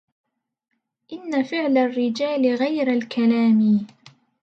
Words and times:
إن 1.13 1.43
فعل 1.43 1.77
الرجال 1.77 2.55
غير 2.55 2.93
الكلام 2.93 3.87